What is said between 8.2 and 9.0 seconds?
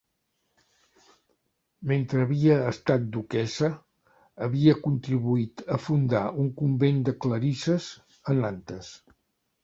a Nantes.